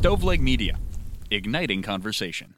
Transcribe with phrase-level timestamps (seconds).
[0.00, 0.78] Stoveleg Media,
[1.28, 2.54] igniting conversation.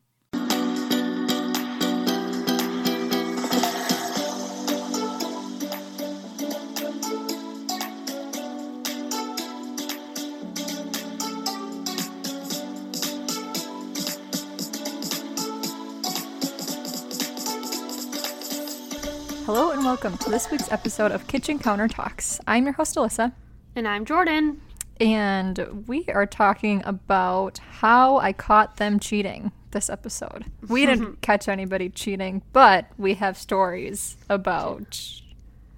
[19.46, 22.38] Hello and welcome to this week's episode of Kitchen Counter Talks.
[22.46, 23.32] I'm your host Alyssa,
[23.74, 24.60] And I'm Jordan.
[25.00, 30.44] And we are talking about how I caught them cheating this episode.
[30.68, 35.20] We didn't catch anybody cheating, but we have stories about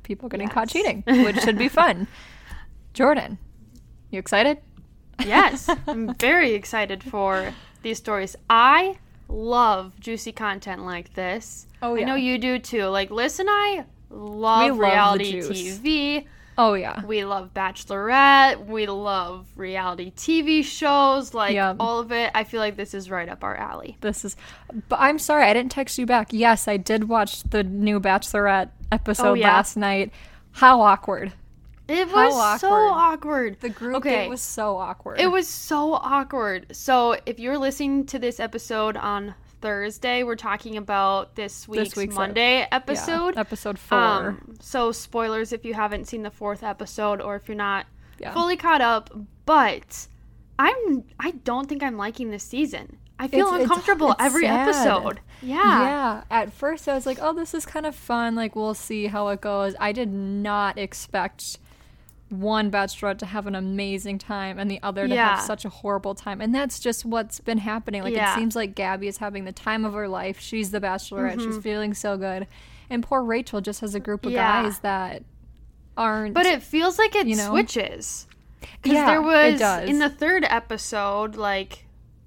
[0.02, 2.08] people getting caught cheating, which should be fun.
[2.94, 3.38] Jordan,
[4.10, 4.58] you excited?
[5.24, 8.34] Yes, I'm very excited for these stories.
[8.50, 11.66] I love juicy content like this.
[11.80, 12.86] Oh, I know you do too.
[12.86, 15.40] Like, Liz and I love, love reality.
[15.40, 16.26] TV.
[16.58, 17.04] Oh yeah.
[17.06, 18.66] We love Bachelorette.
[18.66, 21.32] We love reality TV shows.
[21.34, 21.76] Like, Yep.
[21.80, 22.30] all of it.
[22.34, 23.96] I feel like this is right up our alley.
[24.00, 24.36] This is
[24.88, 26.28] but I'm sorry I didn't text you back.
[26.32, 29.48] Yes, I did watch the new Bachelorette episode Oh, yeah?
[29.48, 30.12] last night.
[30.52, 31.32] How awkward.
[31.88, 32.92] It was so awkward.
[32.92, 33.60] awkward.
[33.60, 34.28] The group okay.
[34.28, 35.20] was so awkward.
[35.20, 36.74] It was so awkward.
[36.76, 42.12] So, if you're listening to this episode on Thursday, we're talking about this week's, week's
[42.12, 43.38] ep- Monday Yeah, episode.
[43.38, 43.98] episode 4.
[43.98, 47.86] Um, so spoilers if you haven't seen the fourth episode or if you're not
[48.18, 48.34] Yeah.
[48.34, 49.10] fully caught up.
[49.46, 50.08] But
[50.58, 52.98] I'm I don't think I'm liking this season.
[53.18, 54.68] I feel It's- it's- uncomfortable it's every sad.
[54.68, 55.20] episode.
[55.40, 55.56] Yeah.
[55.62, 58.34] Yeah, at first I was like, "Oh, this is kind of fun.
[58.34, 61.58] Like we'll see how it goes." I did not expect
[62.32, 65.36] one bachelorette to have an amazing time and the other to Yeah.
[65.36, 66.40] have such a horrible time.
[66.40, 68.02] And that's just what's been happening.
[68.02, 68.32] Like Yeah.
[68.32, 70.40] it seems like Gabby is having the time of her life.
[70.40, 71.40] She's the bachelorette.
[71.40, 72.46] She's feeling so good.
[72.90, 74.36] And poor Rachel just has a group of Mm-hmm.
[74.36, 74.62] Yeah.
[74.62, 75.22] guys that
[75.96, 77.50] aren't But it feels like it You know?
[77.50, 78.26] switches.
[78.82, 79.88] Because Yeah, there it was does.
[79.88, 81.84] in the third episode, like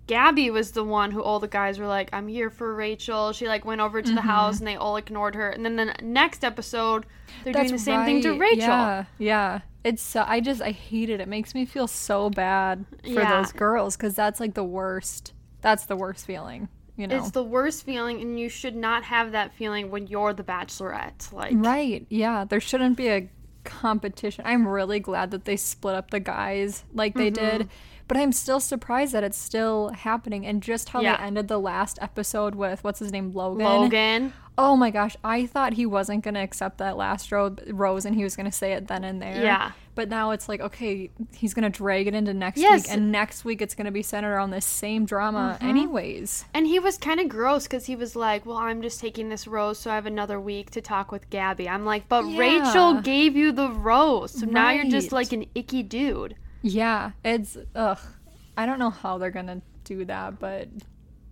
[0.07, 3.47] Gabby was the one who all the guys were like, "I'm here for Rachel." She
[3.47, 4.15] like went over to Mm-hmm.
[4.15, 5.49] the house and they all ignored her.
[5.49, 7.05] And then the next episode,
[7.43, 8.37] they're That's doing the same thing to.
[8.37, 8.59] Rachel.
[8.59, 9.59] Yeah, yeah.
[9.83, 11.19] It's so, I just I hate it.
[11.21, 13.37] It makes me feel so bad for Yeah.
[13.41, 15.33] those girls because that's like the worst.
[15.61, 16.69] That's the worst feeling.
[16.97, 17.17] You know.
[17.17, 21.33] It's the worst feeling, and you should not have that feeling when you're the Bachelorette.
[21.33, 22.05] Like, right.
[22.09, 22.45] Yeah.
[22.45, 23.29] There shouldn't be a
[23.65, 24.45] competition.
[24.47, 27.57] I'm really glad that they split up the guys like they Mm-hmm.
[27.57, 27.69] did.
[28.07, 31.17] But I'm still surprised that it's still happening and just how Yeah.
[31.17, 33.65] they ended the last episode with what's his name Logan.
[33.65, 34.33] Logan.
[34.59, 38.15] Oh my gosh, I thought he wasn't going to accept that last ro- rose and
[38.15, 39.43] he was going to say it then and there.
[39.43, 39.71] Yeah.
[39.95, 42.83] But now it's like, okay, he's going to drag it into next Yes.
[42.83, 42.93] week.
[42.93, 45.69] And next week it's going to be centered around this same drama, Mm-hmm.
[45.69, 46.45] anyways.
[46.53, 49.47] And he was kind of gross because he was like, "Well, I'm just taking this
[49.47, 52.39] rose, so I have another week to talk with Gabby." I'm like, "But Yeah.
[52.39, 57.11] Rachel gave you the rose, so now you're just like an icky dude." Yeah.
[57.23, 57.99] It's, ugh.
[58.57, 60.67] I don't know how they're going to do that, but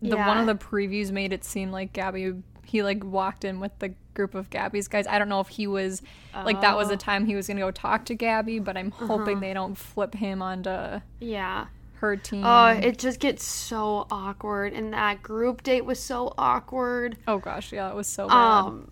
[0.01, 2.34] the one of the previews made it seem like Gabby,
[2.66, 5.07] he like walked in with the group of Gabby's guys.
[5.07, 6.01] I don't know if he was,
[6.34, 6.97] like, that was the Oh.
[6.97, 9.07] time he was going to go talk to Gabby, but I'm Uh-huh.
[9.07, 11.66] hoping they don't flip him onto Yeah.
[11.96, 12.44] her team.
[12.46, 17.18] Oh, it just gets so awkward, and that group date was so awkward.
[17.28, 18.35] Oh gosh, yeah, it was so bad.
[18.35, 18.91] Um,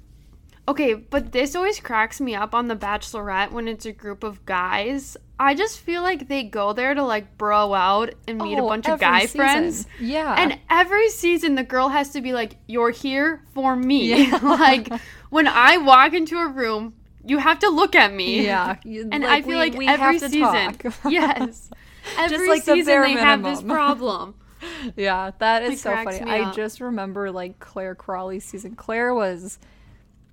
[0.67, 4.45] okay, but this always cracks me up on The Bachelorette when it's a group of
[4.45, 5.17] guys.
[5.43, 8.67] I just feel like they go there to like bro out and meet a Oh,
[8.67, 9.37] bunch of guy season.
[9.37, 9.87] friends.
[9.99, 10.35] Yeah.
[10.37, 14.87] And every season, the girl has to be like, "You're here for me." like
[15.31, 16.93] when I walk into a room,
[17.25, 18.45] you have to look at me.
[18.45, 20.77] yeah, And I feel we- like we every season,
[21.09, 21.69] yes,
[22.17, 24.35] every like the season bare they have this problem.
[24.95, 26.21] yeah, that is It so funny.
[26.21, 26.55] I up.
[26.55, 28.75] just remember like Clare Crawley's season.
[28.75, 29.57] Clare was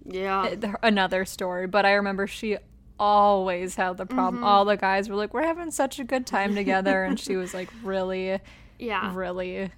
[0.05, 2.59] Yeah, uh, another story, but I remember she
[2.99, 4.37] always had the problem.
[4.37, 4.45] Mm-hmm.
[4.45, 7.55] All the guys were like, "We're having such a good time together," and she was
[7.55, 8.39] like, "Really,
[8.79, 9.15] yeah.
[9.15, 9.71] really."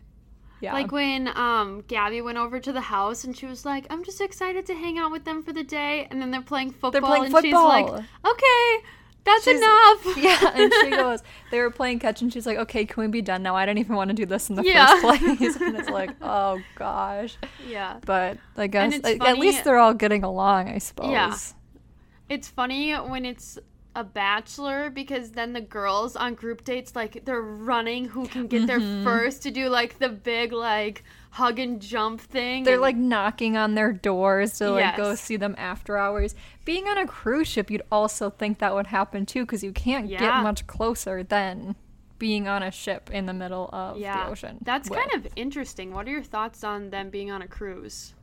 [0.62, 4.04] Yeah, Like when um Gabby went over to the house and she was like, "I'm
[4.04, 7.00] just excited to hang out with them for the day," and then they're playing football,
[7.00, 8.04] playing and she's like, football.
[8.26, 8.84] "Okay,
[9.24, 12.84] that's She's- enough." yeah, and she goes, they were playing catch, and she's like, "Okay,
[12.84, 13.56] can we be done now?
[13.56, 14.86] I don't even want to do this in the Yeah.
[15.00, 17.38] first place." and it's like, oh gosh.
[17.66, 17.98] yeah.
[18.04, 21.54] But I guess it's at- at least they're all getting along, I suppose.
[22.30, 23.58] It's funny when it's
[23.96, 28.68] a bachelor because then the girls on group dates like they're running who can get
[28.68, 29.02] there Mm-hmm.
[29.04, 32.62] first to do like the big like hug and jump thing.
[32.62, 36.36] They're and- like knocking on their doors to like go see them after hours.
[36.64, 40.06] Being on a cruise ship, you'd also think that would happen too, because you can't
[40.06, 40.20] Yeah.
[40.20, 41.74] get much closer than
[42.20, 44.58] being on a ship in the middle of yeah, the ocean.
[44.62, 45.92] That's with- kind of interesting.
[45.92, 48.14] What are your thoughts on them being on a cruise?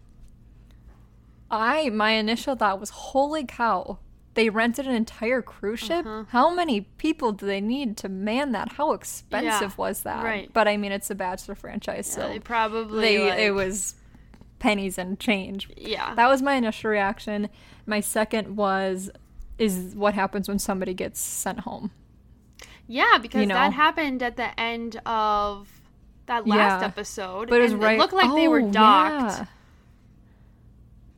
[1.49, 3.99] I my initial thought was, holy cow,
[4.33, 6.05] they rented an entire cruise ship.
[6.05, 6.25] Uh-huh.
[6.29, 8.73] How many people do they need to man that?
[8.73, 10.23] How expensive was that?
[10.23, 10.51] right.
[10.53, 13.95] But I mean, it's a Bachelor franchise, Yeah, so they probably they like- it was
[14.59, 15.69] pennies and change.
[15.77, 16.13] yeah.
[16.15, 17.49] That was my initial reaction.
[17.85, 19.09] My second was
[19.57, 21.89] is what happens when somebody gets sent home.
[22.87, 23.55] yeah, because know.
[23.55, 25.67] that happened at the end of
[26.27, 26.87] that last Yeah.
[26.87, 27.49] episode.
[27.49, 27.95] But it was and right.
[27.95, 29.47] It looked like they were Oh, docked.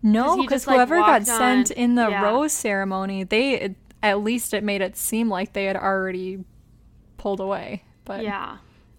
[0.01, 0.11] Yeah.
[0.11, 2.21] No, because like, whoever got walked sent in the yeah.
[2.23, 6.43] rose ceremony, they it, at least it made it seem like they had already
[7.17, 7.83] pulled away.
[8.05, 8.57] But Yeah.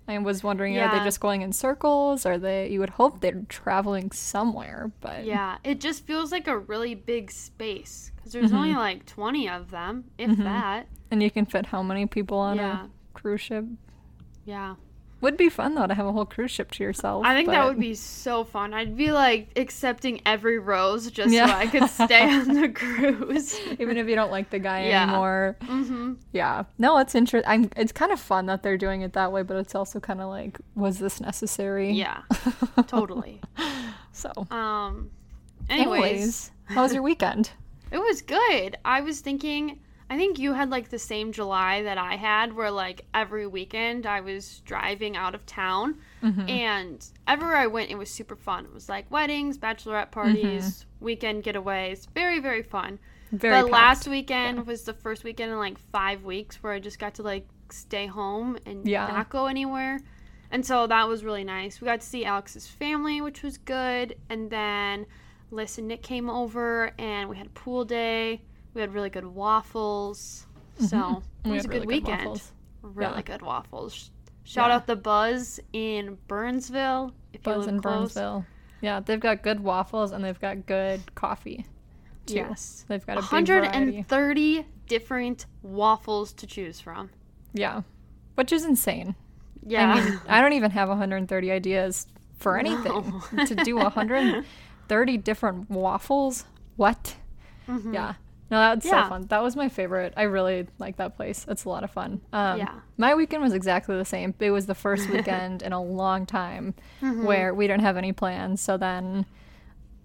[0.08, 2.26] I was wondering, are they just going in circles?
[2.26, 2.68] Are they?
[2.68, 5.58] You would hope they're traveling somewhere, but Yeah.
[5.62, 8.56] It just feels like a really big space because there's Mm-hmm.
[8.56, 10.88] only like 20 of them, if that.
[11.12, 12.84] And you can fit how many people on Yeah.
[12.86, 13.64] a cruise ship?
[14.44, 14.74] Yeah.
[15.22, 17.26] Would be fun though to have a whole cruise ship to yourself.
[17.26, 18.72] I think that would be so fun.
[18.72, 21.46] I'd be like accepting every rose just Yeah.
[21.46, 23.54] so I could stay on the cruise.
[23.78, 25.02] even if you don't like the guy Yeah.
[25.04, 25.56] anymore.
[25.62, 27.70] hmm Yeah, no, it's interesting.
[27.76, 30.30] It's kind of fun that they're doing it that way, but it's also kind of
[30.30, 31.92] like, was this necessary?
[31.92, 32.22] Yeah.
[32.86, 33.40] totally.
[34.12, 35.10] So, Um.
[35.68, 37.50] anyways, Anyways, how was your weekend?
[37.92, 38.76] it was good.
[38.84, 39.80] I was thinking.
[40.10, 44.06] I think you had like the same July that I had, where like every weekend
[44.06, 46.48] I was driving out of town, Mm-hmm.
[46.50, 48.64] and everywhere I went, it was super fun.
[48.66, 52.98] It was like weddings, bachelorette parties, weekend getaways, very very fun.
[53.28, 53.36] Mm-hmm.
[53.36, 53.72] Very but packed.
[53.72, 57.22] last weekend was the first weekend in like five weeks where I just got to
[57.22, 59.06] like stay home and Yeah.
[59.06, 60.00] not go anywhere.
[60.50, 61.80] And so that was really nice.
[61.80, 64.16] We got to see Alex's family, which was good.
[64.28, 65.06] And then
[65.52, 68.42] Liz and Nick came over and we had a pool day.
[68.74, 70.46] We had really good waffles.
[70.76, 70.86] Mm-hmm.
[70.86, 72.18] So it was a had good really weekend.
[72.20, 72.52] waffles.
[72.82, 73.22] Really Yeah.
[73.22, 74.10] good waffles.
[74.44, 74.76] Shout Yeah.
[74.76, 77.12] out the Buzz in Burnsville.
[77.32, 78.14] If Buzz in close.
[78.14, 78.46] Burnsville.
[78.80, 81.66] Yeah, they've got good waffles and they've got good coffee.
[82.26, 82.36] Too.
[82.36, 82.84] Yes.
[82.88, 87.10] they've got a big 130 different waffles to choose from.
[87.52, 87.82] Yeah,
[88.36, 89.14] which is insane.
[89.66, 89.92] Yeah.
[89.94, 92.06] I mean, I don't even have 130 ideas
[92.38, 96.44] for anything to do 130 different waffles.
[96.76, 97.16] What?
[97.68, 97.94] Mm-hmm.
[97.94, 98.14] Yeah.
[98.50, 98.84] No, that's.
[98.86, 99.04] Yeah.
[99.04, 99.26] so fun.
[99.28, 100.12] That was my favorite.
[100.16, 101.46] I really like that place.
[101.48, 102.20] It's a lot of fun.
[102.32, 102.72] Um, Yeah.
[102.96, 104.34] My weekend was exactly the same.
[104.40, 107.24] It was the first weekend in a long time Mm-hmm.
[107.24, 108.60] where we didn't have any plans.
[108.60, 109.24] So then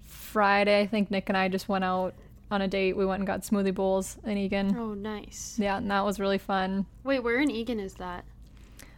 [0.03, 2.13] Friday, I think Nick and I just went out
[2.51, 2.95] on a date.
[2.95, 4.75] We went and got smoothie bowls in Eagan.
[4.77, 5.55] Oh, nice.
[5.59, 6.85] Yeah, and that was really fun.
[7.03, 8.25] Wait, where in Eagan is that?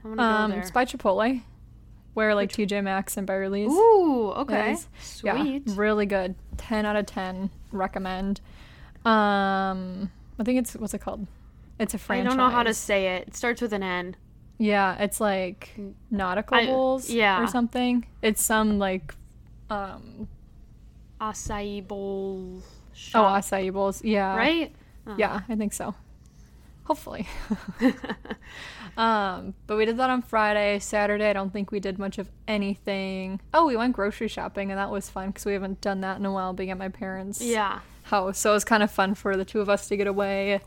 [0.03, 0.61] I want to Um, go there.
[0.61, 1.41] it's by Chipotle,
[2.13, 3.71] where like TJ Maxx and Beverly's.
[3.71, 4.73] Ooh, okay.
[4.73, 4.87] is.
[5.01, 5.63] Sweet.
[5.65, 6.35] Yeah, really good.
[6.57, 7.49] 10 out of 10.
[7.71, 8.41] Recommend.
[9.07, 11.27] Um, I think it's, what's it called?
[11.79, 12.25] It's a franchise.
[12.25, 13.29] I don't know how to say it.
[13.29, 14.15] It starts with an N.
[14.57, 15.75] Yeah, it's like
[16.11, 17.41] nautical I- bowls yeah.
[17.41, 18.05] or something.
[18.21, 19.13] It's some like,
[19.69, 20.27] um,
[21.21, 22.63] Acai bowl oh,
[22.93, 23.43] shop.
[23.43, 24.03] acai bowls.
[24.03, 24.35] Yeah.
[24.35, 24.75] right?
[25.17, 25.95] Yeah, I think so.
[26.83, 27.27] Hopefully.
[28.97, 30.79] um, but we did that on Friday.
[30.79, 33.39] Saturday, I don't think we did much of anything.
[33.53, 36.25] Oh, we went grocery shopping, and that was fun because we haven't done that in
[36.25, 37.79] a while being at my parents' Yeah.
[38.07, 38.39] House.
[38.39, 40.61] So it was kind of fun for the two of us to get away.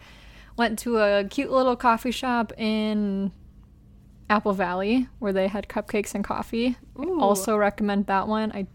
[0.56, 3.32] Went to a cute little coffee shop in
[4.28, 6.76] Apple Valley where they had cupcakes and coffee.
[6.98, 7.20] Ooh.
[7.20, 8.52] also recommend that one.
[8.52, 8.66] I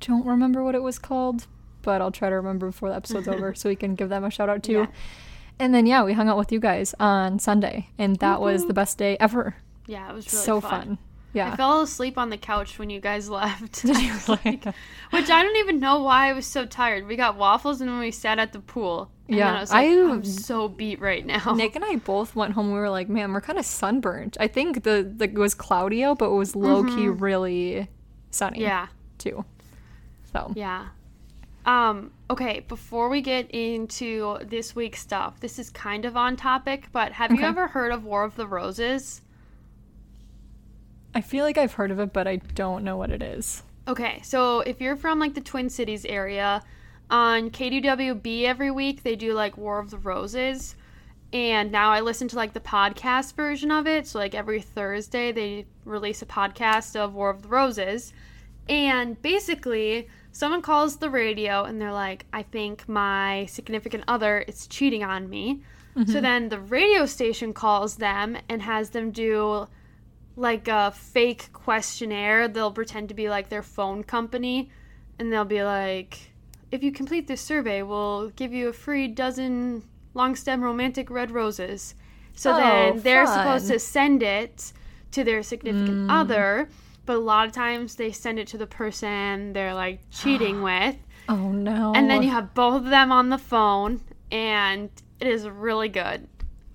[0.00, 1.46] don't remember what it was called,
[1.82, 4.30] but I'll try to remember before the episode's over so we can give them a
[4.30, 4.72] shout out too.
[4.72, 4.86] Yeah.
[5.58, 8.74] And then yeah, we hung out with you guys on Sunday, and that was the
[8.74, 9.56] best day ever.
[9.86, 10.70] Yeah, it was really so fun.
[10.70, 10.98] fun.
[11.34, 11.52] Yeah.
[11.52, 13.82] I fell asleep on the couch when you guys left.
[13.82, 14.60] Did you I was really?
[14.64, 14.64] like-
[15.10, 17.06] which I don't even know why I was so tired.
[17.06, 19.10] We got waffles and then we sat at the pool.
[19.28, 21.52] Yeah, I was like, I- I'm so beat right now.
[21.56, 22.72] Nick and I both went home.
[22.72, 26.02] We were like, "Man, we're kind of sunburned." I think the, the it was cloudy
[26.02, 27.88] out, but it was low key really
[28.30, 28.58] sunny.
[28.58, 28.62] Mm-hmm.
[28.66, 28.86] Yeah.
[29.18, 29.44] too.
[30.32, 30.86] So Yeah.
[31.66, 36.86] Um, okay, before we get into this week's stuff, this is kind of on topic,
[36.92, 39.20] but have you ever heard of War of the Roses?
[41.14, 43.62] I feel like I've heard of it, but I don't know what it is.
[43.86, 46.62] Okay, so if you're from like the Twin Cities area,
[47.10, 50.76] on KDWB every week they do like War of the Roses.
[51.32, 54.06] And now I listen to like the podcast version of it.
[54.06, 58.12] So like every Thursday they release a podcast of War of the Roses.
[58.68, 64.66] And basically, someone calls the radio and they're like, I think my significant other is
[64.66, 65.62] cheating on me.
[65.96, 66.12] Mm-hmm.
[66.12, 69.66] So then the radio station calls them and has them do
[70.38, 72.48] like a fake questionnaire.
[72.48, 74.70] They'll pretend to be like their phone company
[75.18, 76.32] and they'll be like,
[76.70, 79.82] if you complete this survey, we'll give you a free dozen
[80.14, 81.94] long stem romantic red roses.
[82.34, 83.38] So Oh, then they're fun.
[83.38, 84.72] supposed to send it
[85.12, 86.10] to their significant mm.
[86.10, 86.68] other,
[87.04, 90.96] but a lot of times they send it to the person they're like cheating with.
[91.28, 91.92] Oh no!
[91.94, 94.88] And then you have both of them on the phone, and
[95.20, 96.26] it is really good.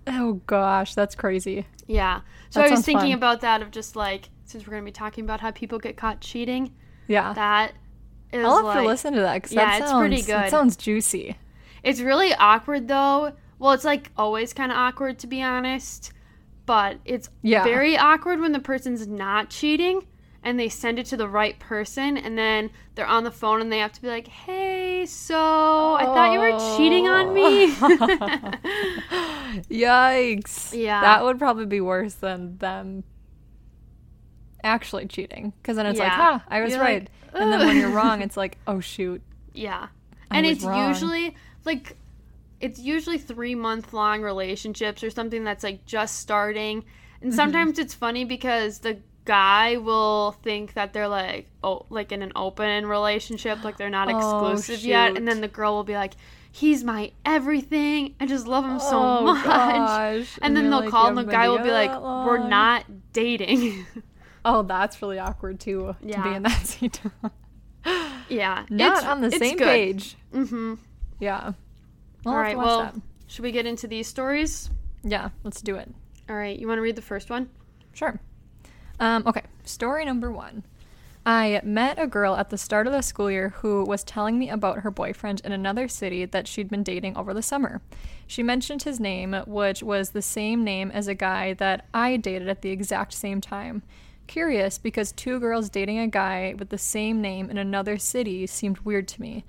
[0.07, 1.65] Oh gosh, that's crazy.
[1.87, 2.21] Yeah.
[2.49, 3.17] So That I was thinking fun.
[3.17, 6.19] about that of just like since we're gonna be talking about how people get caught
[6.21, 6.73] cheating,
[7.07, 7.33] Yeah.
[7.33, 7.73] that
[8.31, 10.45] is I'll have like to listen to that because Yeah, that it's sounds, pretty good.
[10.45, 11.37] It sounds juicy.
[11.83, 13.33] It's really awkward though.
[13.59, 16.11] Well, it's like always kind of awkward to be honest,
[16.65, 17.63] but it's Yeah.
[17.63, 20.05] very awkward when the person's not cheating
[20.43, 23.71] and they send it to the right person and then they're on the phone and
[23.71, 27.75] they have to be like, "Hey, so I thought you were cheating on me."
[29.69, 30.73] Yikes.
[30.73, 30.99] Yeah.
[30.99, 33.03] That would probably be worse than them
[34.63, 35.53] actually cheating.
[35.61, 36.15] Because then it's like, Yeah.
[36.15, 37.03] huh, I was You're right.
[37.03, 39.21] like, and then when you're wrong, it's like, oh shoot.
[39.53, 39.87] yeah.
[40.29, 40.73] I And it's wrong.
[40.87, 41.35] usually
[41.65, 41.97] like
[42.59, 46.85] it's usually 3 month long relationships or something that's like just starting.
[47.21, 47.33] And Mm-hmm.
[47.33, 52.31] sometimes it's funny because the guy will think that they're like oh like in an
[52.35, 54.17] open relationship like they're not Oh,
[54.51, 56.13] exclusive yet and then the girl will be like
[56.51, 60.39] he's my everything i just love him so oh, much Gosh.
[60.41, 62.85] and then they'll like, call "You and the guy will be like that we're not
[63.13, 63.85] dating
[64.45, 65.95] Oh, that's really awkward too.
[66.01, 66.99] To be in that seat.
[68.29, 69.65] yeah not it's- on the same good.
[69.67, 70.17] page.
[70.33, 70.73] mm-hmm
[71.19, 71.53] Yeah.
[72.25, 72.95] all We'll have right well that.
[73.27, 74.69] should we get into these stories
[75.01, 75.89] Yeah, let's do it.
[76.29, 77.49] all right you want to read the first one
[77.93, 78.19] Sure.
[79.03, 80.63] Um, okay, story number one.
[81.25, 84.49] I met a girl at the start of the school year who was telling me
[84.49, 87.81] about her boyfriend in another city that she'd been dating over the summer.
[88.27, 92.47] She mentioned his name, which was the same name as a guy that I dated
[92.47, 93.83] at the exact same time.
[94.27, 98.79] Curious because two girls dating a guy with the same name in another city seemed
[98.79, 99.43] weird to me.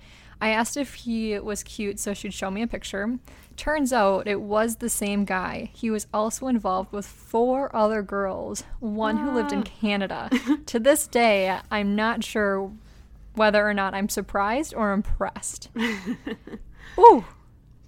[0.44, 3.18] I asked if he was cute so she'd show me a picture.
[3.56, 5.70] Turns out it was the same guy.
[5.72, 9.80] He was also involved with four other girls, one who lived in ah.
[9.80, 10.30] Canada.
[10.66, 12.70] to this day, I'm not sure
[13.34, 15.70] whether or not I'm surprised or impressed.
[16.98, 17.24] Ooh,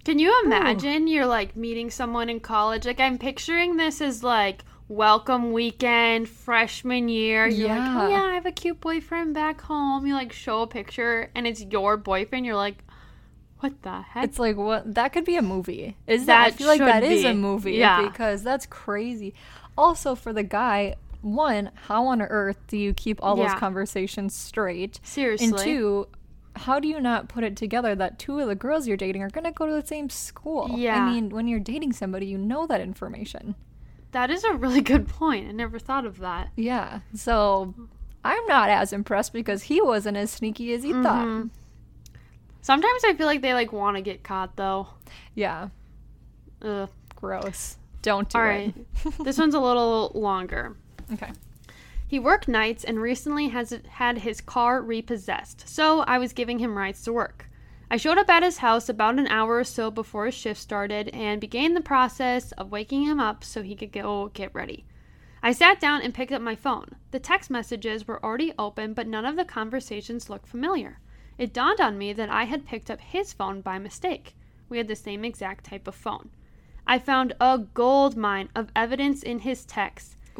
[0.03, 2.87] Can you imagine you're like meeting someone in college?
[2.87, 7.47] Like I'm picturing this as like welcome weekend, freshman year.
[7.47, 8.05] You're like, oh, Yeah.
[8.05, 10.05] oh yeah, I have a cute boyfriend back home.
[10.05, 12.45] You like show a picture and it's your boyfriend.
[12.45, 12.83] You're like,
[13.59, 14.23] what the heck?
[14.23, 15.97] it's like what that could be a movie.
[16.05, 18.07] Is that, I feel like that should is a movie Yeah.
[18.07, 19.33] because that's crazy.
[19.77, 23.49] Also for the guy, one, how on earth do you keep all Yeah.
[23.49, 24.99] those conversations straight?
[25.03, 25.47] Seriously.
[25.47, 26.07] And two,
[26.55, 29.29] how do you not put it together that two of the girls you're dating are
[29.29, 30.69] going to go to the same school?
[30.77, 31.03] Yeah.
[31.03, 33.55] I mean, when you're dating somebody, you know that information.
[34.11, 35.47] That is a really good point.
[35.47, 36.49] I never thought of that.
[36.55, 36.99] Yeah.
[37.15, 37.73] So
[38.23, 41.03] I'm not as impressed because he wasn't as sneaky as he Mm-hmm.
[41.03, 41.49] thought.
[42.61, 44.87] Sometimes I feel like they like want to get caught though.
[45.35, 45.69] Yeah.
[46.61, 46.89] Ugh.
[47.15, 47.77] Gross.
[48.01, 48.47] Don't do All it.
[48.47, 48.73] right.
[49.23, 50.75] this one's a little longer.
[51.13, 51.31] Okay.
[52.07, 56.77] He worked nights and recently has had his car repossessed, so I was giving him
[56.77, 57.49] rides to work.
[57.89, 61.07] I showed up at his house about an hour or so before his shift started
[61.09, 64.85] and began the process of waking him up so he could go get ready.
[65.41, 66.95] I sat down and picked up my phone.
[67.11, 70.99] The text messages were already open, but none of the conversations looked familiar.
[71.37, 74.35] It dawned on me that I had picked up his phone by mistake.
[74.67, 76.31] We had the same exact type of phone.
[76.85, 79.63] I found a gold mine of evidence in his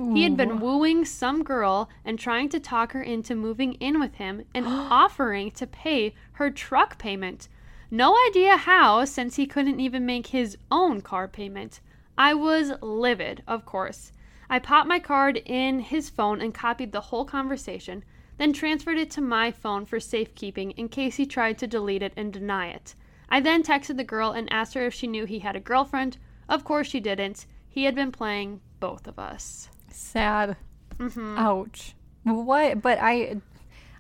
[0.05, 0.15] texts.
[0.15, 4.15] He had been wooing some girl and trying to talk her into moving in with
[4.15, 7.47] him and offering to pay her truck payment.
[7.89, 11.79] No idea how, since he couldn't even make his own car payment.
[12.17, 14.11] I was livid, of course.
[14.49, 18.03] I popped my card in his phone and copied the whole conversation,
[18.37, 22.13] then transferred it to my phone for safekeeping in case he tried to delete it
[22.15, 22.95] and deny it.
[23.29, 26.17] I then texted the girl and asked her if she knew he had a girlfriend.
[26.47, 27.45] Of course she didn't.
[27.69, 29.69] He had been playing both of us.
[29.97, 30.55] Sad.
[30.97, 31.37] Mm-hmm.
[31.37, 31.95] Ouch.
[32.23, 32.81] What?
[32.81, 33.37] But I,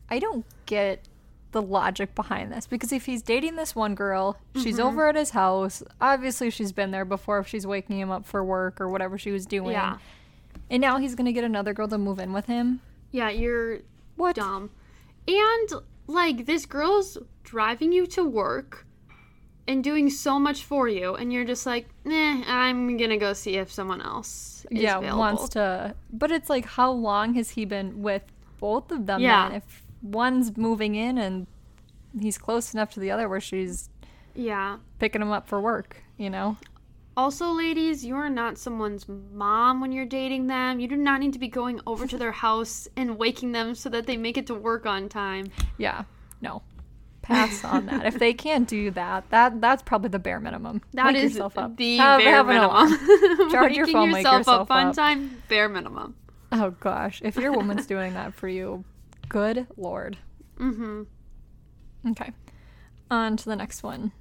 [0.09, 1.07] I don't get
[1.51, 4.87] the logic behind this because if he's dating this one girl, she's Mm-hmm.
[4.87, 5.81] over at his house.
[6.01, 9.31] Obviously, she's been there before if she's waking him up for work or whatever she
[9.31, 9.71] was doing.
[9.71, 9.97] Yeah.
[10.69, 12.81] And now he's gonna get another girl to move in with him.
[13.11, 13.79] Yeah, you're
[14.17, 14.35] What?
[14.35, 14.69] dumb.
[15.27, 15.69] And
[16.07, 18.85] like this girl's driving you to work
[19.67, 23.55] and doing so much for you and you're just like, "Nah, I'm to go see
[23.55, 25.95] if someone else is yeah, available." wants to.
[26.11, 28.23] But it's like, how long has he been with
[28.59, 29.21] both of them?
[29.21, 29.49] Yeah.
[29.49, 29.57] Then?
[29.57, 31.47] If one's moving in and
[32.19, 33.89] he's close enough to the other where she's
[34.35, 34.77] Yeah.
[34.99, 36.57] picking him up for work, you know?
[37.15, 40.79] Also, ladies, you are not someone's mom when you're dating them.
[40.79, 43.89] You do not need to be going over to their house and waking them so
[43.89, 45.47] that they make it to work on time.
[45.79, 46.03] Yeah.
[46.41, 46.61] No.
[47.27, 48.05] Pass on that.
[48.05, 50.81] If they can't do that, that that's probably the bare minimum.
[50.93, 51.75] That Wake is yourself up.
[51.77, 53.51] the Have- bare have minimum.
[53.51, 54.95] Charge your phone, yourself, yourself up up.
[54.95, 56.15] time, bare minimum.
[56.51, 58.85] Oh gosh, if your woman's doing that for you,
[59.27, 60.17] good lord.
[60.57, 61.03] Mm-hmm.
[62.11, 62.31] Okay.
[63.11, 64.11] On to the next one.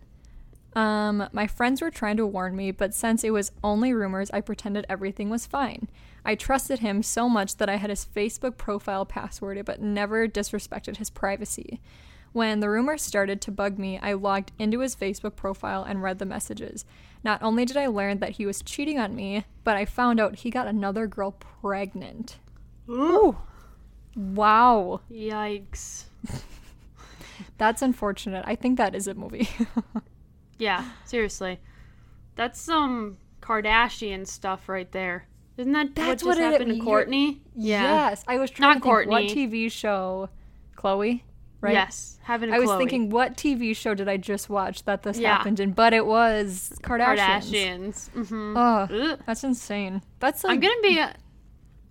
[0.75, 4.41] Um, my friends were trying to warn me, but since it was only rumors, I
[4.43, 5.89] pretended everything was fine.
[6.25, 10.97] I trusted him so much that I had his Facebook profile password, but never disrespected
[10.99, 11.81] his privacy.
[12.37, 16.19] When the rumors started to bug me, I logged into his Facebook profile and read
[16.19, 16.85] the messages.
[17.25, 20.37] Not only did I learn that he was cheating on me, but I found out
[20.41, 22.37] he got another girl pregnant.
[22.91, 23.39] Ooh.
[24.15, 25.01] Wow.
[25.11, 26.05] Yikes.
[27.57, 28.45] That's unfortunate.
[28.47, 29.49] I think that is a movie.
[30.59, 31.59] Yeah, seriously.
[32.35, 35.27] That's some Kardashian stuff right there.
[35.57, 37.39] Isn't that That's what what just it- happened to you're- Kourtney?
[37.55, 38.25] Yes.
[38.29, 39.35] I was trying Not to think what Kourtney.
[39.51, 40.29] TV show
[40.77, 41.21] Khloe,
[41.67, 41.73] right?
[41.75, 42.19] Yes.
[42.23, 42.79] Having a I was Khloe.
[42.79, 45.37] thinking what TV show did I just watch that this Yeah.
[45.37, 45.73] happened in?
[45.73, 48.11] But it was Kardashians.
[48.11, 48.29] Kardashians.
[48.29, 50.03] hmm Oh, that's insane.
[50.19, 50.99] That's like I'm gonna be.
[50.99, 51.15] A-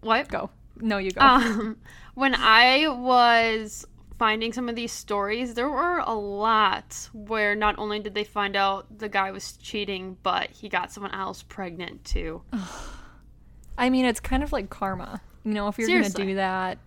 [0.02, 0.28] What?
[0.28, 0.50] go.
[0.82, 1.22] No, you go.
[1.22, 1.78] Um,
[2.16, 3.86] when I was
[4.20, 8.56] finding some of these stories, there were a lot where not only did they find
[8.56, 12.42] out the guy was cheating, but he got someone else pregnant too.
[13.78, 15.22] I mean, it's kind of like karma.
[15.44, 16.14] You know, if you're Seriously.
[16.24, 16.78] gonna do that,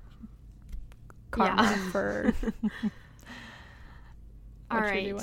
[1.39, 1.91] karma Yeah.
[1.91, 2.35] for
[4.71, 5.15] All right.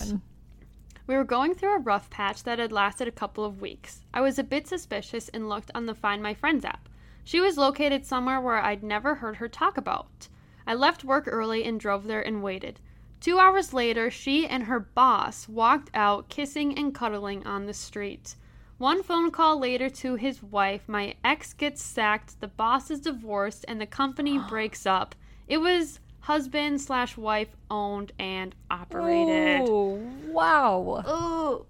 [1.07, 4.01] We were going through a rough patch that had lasted a couple of weeks.
[4.13, 6.89] I was a bit suspicious and looked on the Find My Friends app.
[7.23, 10.27] She was located somewhere where I'd never heard her talk about.
[10.65, 12.79] I left work early and drove there and waited.
[13.19, 18.35] Two hours later, she and her boss walked out, kissing and cuddling on the street.
[18.77, 23.63] One phone call later to his wife, my ex gets sacked, the boss is divorced,
[23.67, 25.15] and the company breaks up.
[25.47, 29.61] It was husband slash wife owned and operated.
[29.69, 31.03] Oh, wow.
[31.05, 31.65] Oh,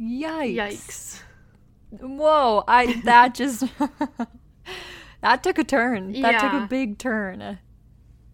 [0.00, 0.54] Yikes.
[0.54, 1.20] yikes.
[1.90, 3.64] Whoa, I that just
[5.22, 6.12] that took a turn.
[6.20, 7.58] That took a big turn.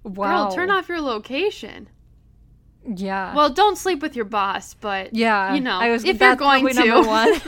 [0.04, 0.44] Wow.
[0.48, 1.88] Girl, turn off your location.
[2.84, 3.34] Yeah.
[3.34, 5.54] Well, don't sleep with your boss, but yeah.
[5.54, 7.28] you know, I was, if you're going to, number one.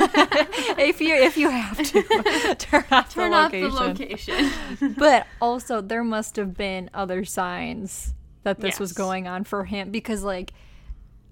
[0.79, 3.75] if you if you have to turn off turn the off location.
[3.75, 4.95] the location.
[4.99, 8.15] but also there must have been other signs
[8.45, 10.53] that this was going on for him because like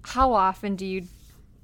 [0.03, 1.03] how often do you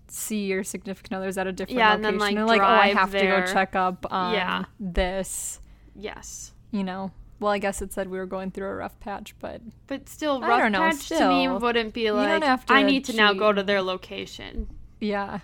[0.08, 3.12] see your significant others at a different Yeah, and then, like, like oh I have
[3.12, 4.66] to go check up on Yeah.
[4.80, 5.60] this
[5.96, 9.36] yes, you know well I guess it said we were going through a rough patch
[9.40, 12.84] but but still, I rough don't know, patch to me wouldn't be like to I
[12.84, 14.68] need to now go to their location.
[15.00, 15.40] yeah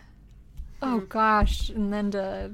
[0.81, 1.09] oh Mm.
[1.09, 2.51] gosh and then to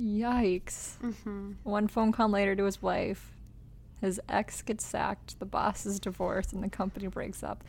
[0.00, 3.32] yikes hmm One phone call later to his wife.
[4.00, 7.62] His ex gets sacked, the boss is divorced, and the company breaks up.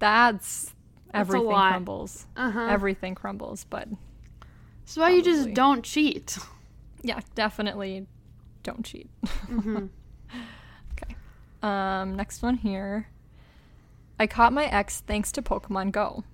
[0.00, 0.74] That's,
[1.12, 2.26] a everything crumbles.
[2.36, 2.66] Uh huh.
[2.70, 3.86] Everything crumbles, but
[4.84, 6.36] so why you just don't cheat?
[7.02, 8.06] yeah, definitely
[8.64, 9.08] don't cheat.
[9.46, 9.86] hmm
[10.92, 11.14] Okay.
[11.62, 13.08] Um, next one here.
[14.18, 16.24] I caught my ex thanks to Pokemon Go,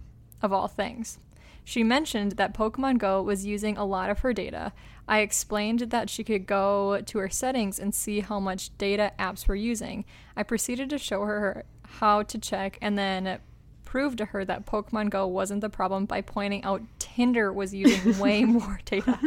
[0.42, 1.18] of all things.
[1.64, 4.72] She mentioned that Pokemon Go was using a lot of her data.
[5.06, 9.46] I explained that she could go to her settings and see how much data apps
[9.46, 10.04] were using.
[10.36, 11.64] I proceeded to show her
[11.98, 13.38] how to check and then
[13.84, 18.18] proved to her that Pokemon Go wasn't the problem by pointing out Tinder was using
[18.20, 19.18] way more data.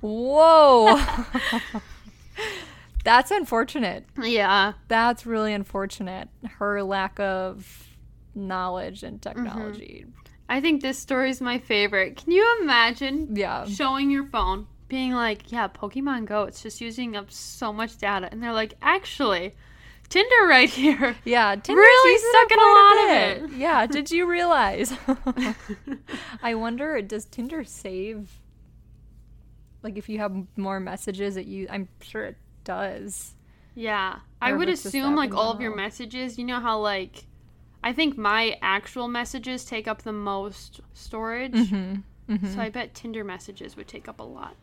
[0.00, 1.00] Whoa!
[3.04, 4.04] That's unfortunate.
[4.20, 4.74] Yeah.
[4.88, 6.28] That's really unfortunate.
[6.58, 7.88] Her lack of
[8.34, 9.42] knowledge and mm-hmm.
[9.44, 10.06] technology.
[10.48, 12.16] I think this story is my favorite.
[12.16, 13.64] Can you imagine Yeah.
[13.66, 18.28] showing your phone, being like, yeah, Pokemon Go, it's just using up so much data.
[18.30, 19.54] And they're like, actually,
[20.10, 21.16] Tinder right here.
[21.24, 23.42] Yeah, Tinder's Really sucking a lot bit.
[23.44, 23.56] of it.
[23.58, 24.92] Yeah, did you realize?
[26.42, 28.30] I wonder, does Tinder save?
[29.82, 33.34] Like, if you have more messages that you, I'm sure it does.
[33.74, 34.20] Yeah.
[34.40, 37.26] I would assume, like, all of your messages, you know how, like,
[37.84, 41.52] I think my actual messages take up the most storage.
[41.52, 42.46] Mm-hmm.
[42.52, 44.56] So I bet Tinder messages would take up a lot.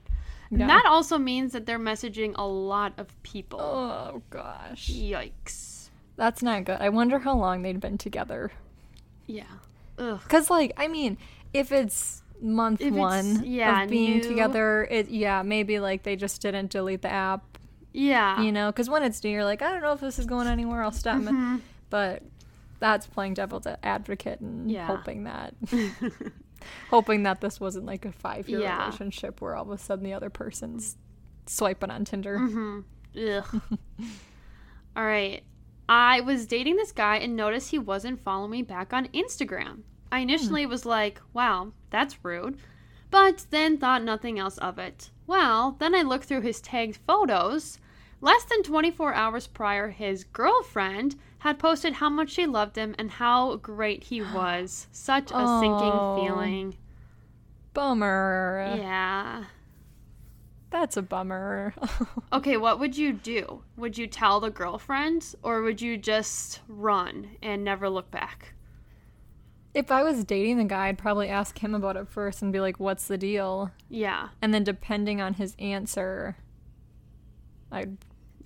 [0.50, 0.62] Yeah.
[0.62, 3.60] And that also means that they're messaging a lot of people.
[3.60, 5.90] Oh gosh, Yikes.
[6.16, 6.78] that's not good.
[6.80, 8.52] I wonder how long they'd been together.
[9.28, 9.44] Yeah.
[10.00, 10.20] Ugh.
[10.28, 11.18] Cause like, I mean,
[11.54, 14.24] if it's month If it's- one yeah, of being new.
[14.24, 17.49] together, it yeah maybe like they just didn't delete the app
[17.93, 18.41] Yeah.
[18.41, 20.47] you know because when it's new you're like i don't know if this is going
[20.47, 21.62] anywhere i'll stop Mhm.
[21.89, 22.21] but
[22.80, 24.86] that's playing devil's advocate and Yeah.
[24.88, 25.54] hoping that
[26.89, 28.86] hoping that this wasn't like a five year Yeah.
[28.86, 30.97] relationship where all of a sudden the other person's
[31.45, 32.80] swiping on tinder hmm
[33.17, 33.62] Ugh.
[34.95, 35.43] All right.
[35.88, 39.80] I was dating this guy and noticed he wasn't following me back on Instagram.
[40.12, 42.58] I initially was like, wow, that's rude.
[43.10, 45.10] But then thought nothing else of it.
[45.30, 47.78] Well, then I looked through his tagged photos.
[48.20, 53.12] Less than 24 hours prior, his girlfriend had posted how much she loved him and
[53.12, 54.88] how great he was.
[54.92, 55.62] Such a Oh.
[55.62, 56.78] sinking feeling.
[57.76, 58.74] Bummer.
[58.76, 59.44] Yeah.
[60.72, 61.76] That's a bummer.
[62.34, 63.62] Okay, what would you do?
[63.78, 68.54] Would you tell the girlfriend or would you just run and never look back?
[69.73, 72.60] If I was dating the guy, I'd probably ask him about it first and be
[72.60, 73.71] like, what's the deal?
[73.89, 74.29] Yeah.
[74.41, 76.36] And then depending on his answer,
[77.71, 77.97] I'd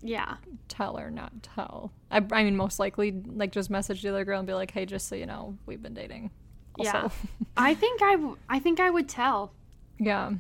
[0.02, 0.36] Yeah.
[0.68, 1.92] tell or not tell.
[2.12, 4.86] I, I mean, most likely, like, just message the other girl and be like, hey,
[4.86, 6.30] just so you know, we've been dating.
[6.78, 7.04] Yeah.
[7.04, 7.16] Also.
[7.58, 9.54] I think I, w- I think I would tell.
[10.00, 10.32] yeah.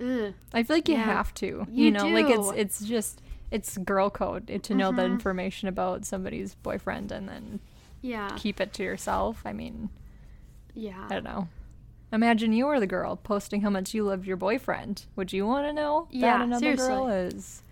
[0.00, 0.32] Ugh.
[0.54, 1.04] I feel like you Yeah.
[1.04, 1.66] have to.
[1.70, 3.20] You You, know, like it's it's just
[3.50, 5.12] it's girl code to know that Mhm.
[5.12, 7.58] information about somebody's boyfriend and then
[8.02, 8.30] Yeah.
[8.36, 9.42] keep it to yourself.
[9.44, 9.88] I mean,
[10.74, 11.06] Yeah.
[11.10, 11.48] I don't know.
[12.12, 15.04] Imagine you were the girl posting how much you loved your boyfriend.
[15.16, 17.38] Would you want to know Yeah, that another girl seriously.
[17.38, 17.62] is?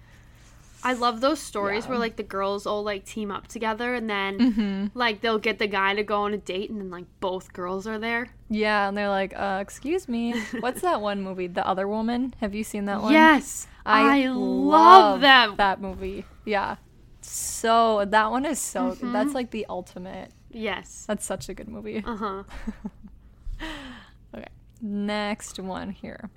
[0.85, 1.91] I love those stories Yeah.
[1.91, 4.99] where like the girls all like team up together and then Mm-hmm.
[4.99, 7.87] like they'll get the guy to go on a date and then like both girls
[7.87, 8.29] are there.
[8.51, 11.47] Yeah, and they're like, uh, "Excuse me, what's that one movie?
[11.49, 12.35] The Other Woman?
[12.41, 13.67] Have you seen that one?" Yes.
[13.85, 15.57] I, i love that.
[15.57, 16.25] that movie.
[16.45, 16.77] Yeah,
[17.27, 18.93] so that one is so.
[18.93, 19.13] Mm-hmm.
[19.13, 20.31] That's like the ultimate.
[20.51, 21.05] Yes.
[21.07, 22.03] That's such a good movie.
[22.07, 22.43] Uh-huh.
[24.35, 24.49] Okay,
[24.83, 26.29] next one here.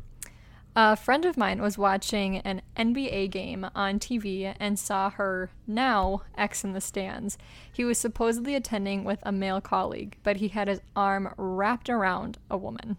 [0.76, 6.22] A friend of mine was watching an NBA game on TV and saw her now
[6.38, 7.38] ex in the stands.
[7.74, 12.38] He was supposedly attending with a male colleague, but he had his arm wrapped around
[12.50, 12.96] a woman.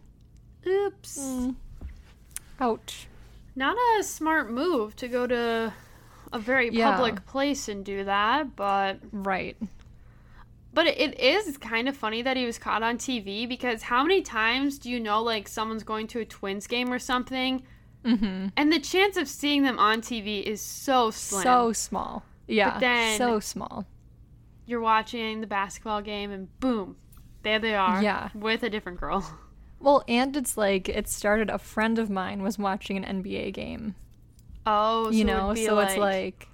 [0.67, 1.19] Oops.
[1.19, 1.55] Mm.
[2.61, 3.07] Ouch.
[3.57, 5.73] Not a smart move to go to
[6.33, 6.93] a very Yeah.
[6.93, 9.57] public place and do that, but Right.
[10.73, 14.23] but it is kind of funny that he was caught on TV because how many
[14.23, 17.63] times do you know like someone's going to a Twins game or something,
[18.05, 18.47] Mm-hmm.
[18.57, 21.43] and the chance of seeing them on TV is so slim.
[21.43, 22.25] So small.
[22.47, 22.79] Yeah.
[22.79, 23.85] then- so small.
[24.67, 26.97] You're watching the basketball game and boom,
[27.43, 28.03] there they are.
[28.03, 28.31] Yeah.
[28.35, 29.25] with a different girl.
[29.83, 31.49] Well, and it's like it started.
[31.49, 33.95] A friend of mine was watching an NBA game.
[34.67, 36.49] Oh, so you know, so it's like,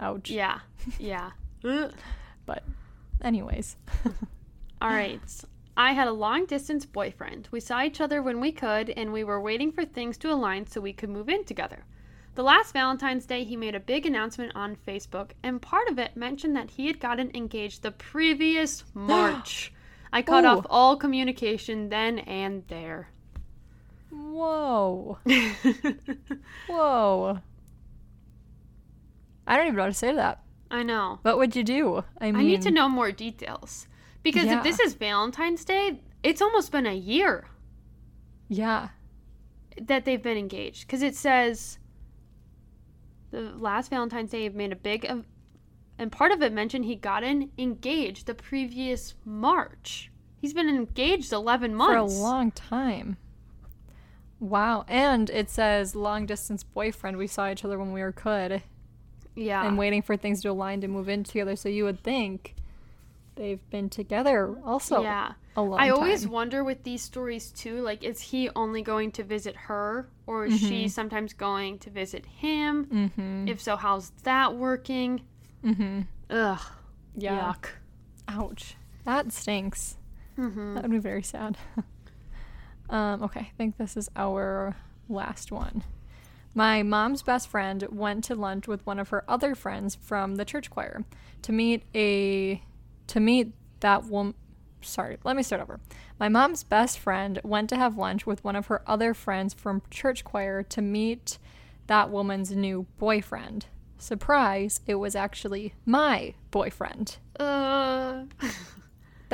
[0.00, 0.30] ouch.
[0.30, 0.60] yeah,
[0.98, 1.30] yeah.
[2.46, 2.62] But,
[3.22, 3.76] anyways.
[4.82, 5.20] All right.
[5.76, 7.48] I had a long distance boyfriend.
[7.50, 10.66] We saw each other when we could, and we were waiting for things to align
[10.66, 11.84] so we could move in together.
[12.34, 16.16] The last Valentine's Day, he made a big announcement on Facebook, and part of it
[16.16, 19.72] mentioned that he had gotten engaged the previous March.
[20.12, 20.48] I cut Ooh.
[20.48, 23.08] off all communication then and there.
[24.14, 25.18] Whoa.
[26.68, 27.38] Whoa.
[29.46, 30.42] I don't even know how to say that.
[30.70, 31.18] I know.
[31.22, 32.04] What would you do?
[32.20, 33.86] I mean, I need to know more details.
[34.22, 34.58] Because Yeah.
[34.58, 37.46] if this is Valentine's Day, it's almost been a year.
[38.48, 38.88] Yeah.
[39.80, 41.80] that they've been engaged because it says
[43.32, 45.04] the last Valentine's Day made a big
[45.98, 50.12] and part of it mentioned he gotten engaged the previous March.
[50.40, 51.92] He's been engaged 11 months.
[52.14, 53.16] For a long time.
[54.44, 54.84] Wow.
[54.88, 57.16] And it says long distance boyfriend.
[57.16, 58.62] We saw each other when we were could
[59.34, 59.66] yeah.
[59.66, 61.56] and waiting for things to align to move in together.
[61.56, 62.54] So you would think
[63.36, 65.32] they've been together also yeah.
[65.56, 66.30] a long I always time.
[66.32, 70.60] wonder with these stories too, like is he only going to visit her or is
[70.60, 72.84] she sometimes going to visit him?
[72.84, 73.48] Mm-hmm.
[73.48, 75.22] If so, how's that working?
[75.64, 76.02] Mm-hmm.
[76.28, 76.60] Ugh.
[77.16, 77.54] Yeah.
[77.54, 77.68] Yuck.
[78.28, 78.76] Ouch.
[79.04, 79.96] That stinks.
[80.38, 80.74] Mm-hmm.
[80.74, 81.56] That would be very sad.
[82.90, 84.76] um, okay, I think this is our
[85.08, 85.84] last one.
[86.54, 90.44] My mom's best friend went to lunch with one of her other friends from the
[90.44, 91.04] church choir
[91.42, 92.62] to meet a
[93.08, 94.34] to meet that woman.
[94.80, 95.80] Sorry, let me start over.
[96.20, 99.82] My mom's best friend went to have lunch with one of her other friends from
[99.90, 101.38] church choir to meet
[101.86, 103.66] that woman's new boyfriend.
[103.98, 107.16] Surprise, it was actually my boyfriend.
[107.40, 108.24] Uh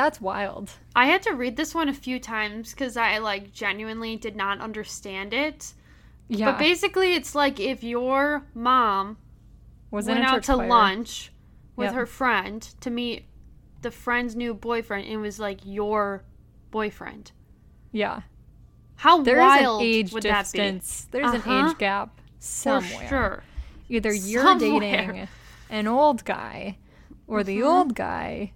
[0.01, 0.71] That's wild.
[0.97, 4.59] I had to read this one a few times because I like genuinely did not
[4.59, 5.75] understand it.
[6.27, 6.53] Yeah.
[6.53, 9.19] But basically, it's like if your mom
[9.91, 10.69] was went out to choir.
[10.69, 11.33] lunch
[11.77, 11.95] with Yep.
[11.97, 13.27] her friend to meet
[13.83, 16.25] the friend's new boyfriend and it was like your
[16.71, 17.33] boyfriend.
[17.93, 18.23] Yeah.
[18.97, 21.09] How There is wild an age would distance.
[21.11, 21.51] There's Uh-huh.
[21.51, 22.89] an age gap somewhere.
[23.01, 23.43] For sure.
[23.91, 24.81] Either you're Somewhere.
[24.81, 25.29] dating
[25.69, 26.79] an old guy
[27.27, 27.67] or the Mhm.
[27.67, 28.53] old guy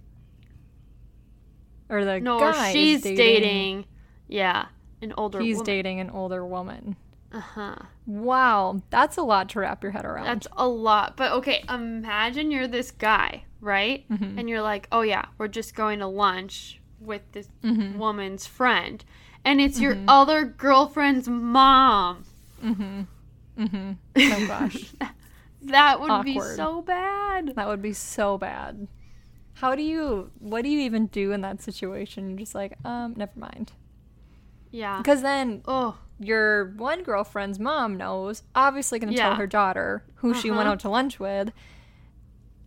[1.89, 3.85] or the No, or guy is she's dating, dating,
[4.27, 4.65] yeah,
[5.01, 5.65] an older he's woman.
[5.65, 6.95] dating an older woman.
[7.31, 7.75] Uh-huh.
[8.05, 10.25] Wow, that's a lot to wrap your head around.
[10.25, 11.17] That's a lot.
[11.17, 14.07] But okay, imagine you're this guy, right?
[14.09, 14.39] Mhm.
[14.39, 17.97] And you're like, oh yeah, we're just going to lunch with this Mhm.
[17.97, 19.03] woman's friend.
[19.43, 20.05] And it's your Mhm.
[20.07, 22.23] other girlfriend's mom.
[22.63, 23.01] Mm-hmm.
[23.59, 23.91] Mm-hmm.
[24.17, 24.93] Oh gosh.
[25.63, 27.53] That would be so bad.
[27.55, 28.87] that would be so bad.
[29.55, 32.29] How do you what do you even do in that situation?
[32.29, 33.71] You're just like, um, never mind.
[34.71, 34.97] Yeah.
[34.97, 40.33] Because then Oh, your one girlfriend's mom knows, obviously going to tell her daughter who
[40.33, 40.71] she went Uh-huh.
[40.71, 41.51] out to lunch with.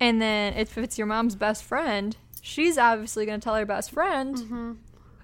[0.01, 3.90] And then if it's your mom's best friend, she's obviously going to tell her best
[3.90, 4.79] friend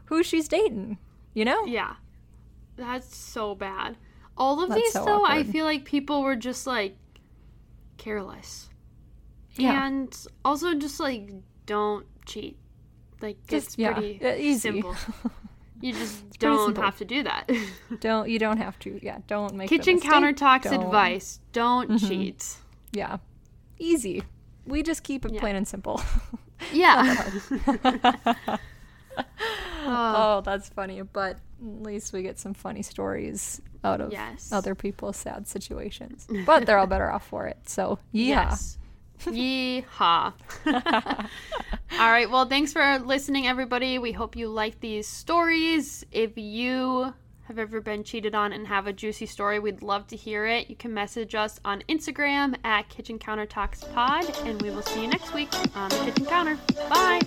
[0.07, 0.99] who she's dating.
[1.33, 1.63] You know?
[1.65, 1.73] Mm-hmm.
[1.73, 1.95] yeah.
[2.77, 3.97] That's so bad.
[4.37, 6.97] All of That's these, so though, I feel like people were just like
[7.99, 8.69] careless.
[9.57, 9.87] Yeah.
[9.87, 11.31] And also just like
[11.67, 12.57] don't cheat.
[13.21, 14.59] Like Just- it's yeah, pretty easy.
[14.61, 14.97] simple.
[15.81, 17.51] You just don't have to do that.
[18.01, 18.99] Don't you don't have to.
[19.03, 21.41] Yeah, don't make Kitchen counter talks Don't- advice.
[21.53, 22.09] Don't Mhm.
[22.09, 22.57] cheat.
[22.93, 23.19] Yeah.
[23.79, 24.23] Easy.
[24.67, 25.41] We just keep it Yeah.
[25.41, 26.01] plain and simple.
[26.73, 27.27] Yeah.
[29.85, 31.03] oh, that's funny.
[31.03, 34.51] But at least we get some funny stories out of Yes.
[34.53, 36.27] other people's sad situations.
[36.47, 37.69] But they're all better off for it.
[37.69, 38.49] So, yeah.
[38.51, 38.79] Yes.
[39.21, 40.33] Yeehaw.
[40.67, 42.31] All right.
[42.31, 43.99] Well, thanks for listening, everybody.
[43.99, 46.05] We hope you like these stories.
[46.13, 47.15] If you
[47.47, 50.69] have ever been cheated on and have a juicy story, we'd love to hear it.
[50.71, 55.03] You can message us on Instagram at Kitchen Counter Talks Pod, and we will see
[55.03, 56.59] you next week on the Kitchen Counter.
[56.89, 57.21] Bye.